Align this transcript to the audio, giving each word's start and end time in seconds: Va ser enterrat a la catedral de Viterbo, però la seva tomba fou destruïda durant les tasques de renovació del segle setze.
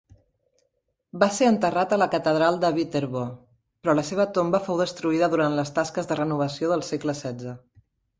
Va 1.23 1.27
ser 1.39 1.49
enterrat 1.49 1.91
a 1.97 1.99
la 2.03 2.07
catedral 2.15 2.55
de 2.63 2.71
Viterbo, 2.77 3.25
però 3.83 3.95
la 3.99 4.05
seva 4.07 4.25
tomba 4.39 4.63
fou 4.69 4.81
destruïda 4.83 5.29
durant 5.35 5.59
les 5.61 5.73
tasques 5.77 6.11
de 6.13 6.19
renovació 6.21 6.73
del 6.73 6.85
segle 6.89 7.17
setze. 7.21 7.55